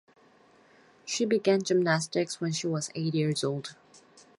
She 1.05 1.25
began 1.25 1.61
gymnastics 1.61 2.41
when 2.41 2.53
she 2.53 2.65
was 2.65 2.89
eight 2.95 3.13
years 3.13 3.43
old. 3.43 3.75